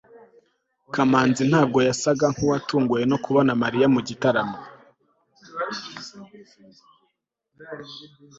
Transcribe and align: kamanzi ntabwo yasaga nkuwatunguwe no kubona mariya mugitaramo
kamanzi 0.93 1.43
ntabwo 1.49 1.79
yasaga 1.87 2.25
nkuwatunguwe 2.33 3.01
no 3.11 3.17
kubona 3.23 3.51
mariya 3.61 3.87
mugitaramo 3.93 4.57